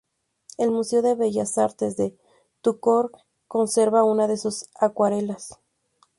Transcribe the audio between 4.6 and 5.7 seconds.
acuarelas.